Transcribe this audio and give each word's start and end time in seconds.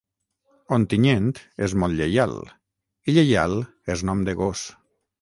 Ontinyent 0.77 1.29
és 1.67 1.77
molt 1.83 1.97
lleial, 2.01 2.35
i 3.13 3.17
Lleial 3.21 3.57
és 3.97 4.07
nom 4.13 4.29
de 4.31 4.39
gos. 4.45 4.69